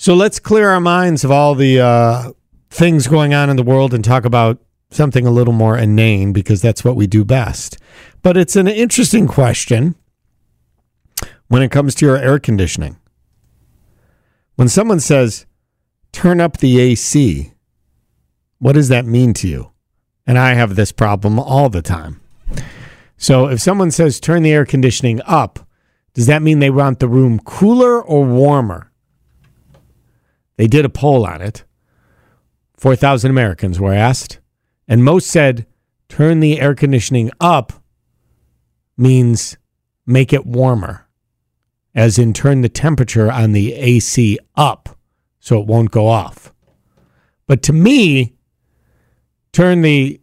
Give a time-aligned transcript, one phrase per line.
[0.00, 2.30] So let's clear our minds of all the uh,
[2.70, 4.60] things going on in the world and talk about
[4.92, 7.78] something a little more inane because that's what we do best.
[8.22, 9.96] But it's an interesting question
[11.48, 12.96] when it comes to your air conditioning.
[14.54, 15.46] When someone says,
[16.12, 17.52] turn up the AC,
[18.60, 19.72] what does that mean to you?
[20.28, 22.20] And I have this problem all the time.
[23.16, 25.58] So if someone says, turn the air conditioning up,
[26.14, 28.87] does that mean they want the room cooler or warmer?
[30.58, 31.64] They did a poll on it.
[32.76, 34.40] 4,000 Americans were asked,
[34.86, 35.66] and most said,
[36.08, 37.72] turn the air conditioning up
[38.96, 39.56] means
[40.04, 41.06] make it warmer,
[41.94, 44.98] as in turn the temperature on the AC up
[45.38, 46.52] so it won't go off.
[47.46, 48.34] But to me,
[49.52, 50.20] turn the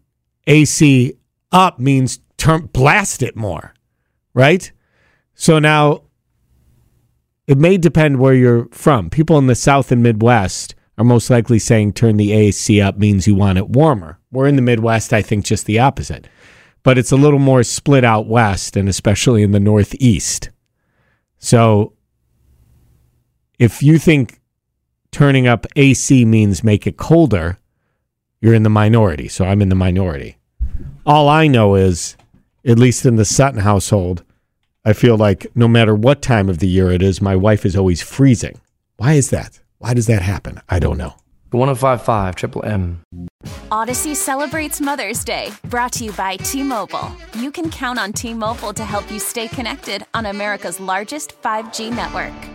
[0.47, 1.13] AC
[1.51, 3.73] up means turn blast it more,
[4.33, 4.69] right?
[5.33, 6.04] So now
[7.47, 9.09] it may depend where you're from.
[9.09, 13.27] People in the South and Midwest are most likely saying turn the AC up means
[13.27, 14.19] you want it warmer.
[14.31, 16.27] We're in the Midwest, I think just the opposite.
[16.83, 20.49] But it's a little more split out west and especially in the Northeast.
[21.37, 21.93] So
[23.59, 24.39] if you think
[25.11, 27.57] turning up AC means make it colder,
[28.41, 29.27] you're in the minority.
[29.27, 30.37] So I'm in the minority.
[31.05, 32.17] All I know is,
[32.65, 34.23] at least in the Sutton household,
[34.87, 37.75] I feel like no matter what time of the year it is, my wife is
[37.75, 38.61] always freezing.
[38.97, 39.59] Why is that?
[39.79, 40.61] Why does that happen?
[40.69, 41.15] I don't know.
[41.49, 43.01] 1055 Triple M.
[43.71, 47.11] Audacy celebrates Mother's Day, brought to you by T Mobile.
[47.33, 51.89] You can count on T Mobile to help you stay connected on America's largest 5G
[51.89, 52.54] network.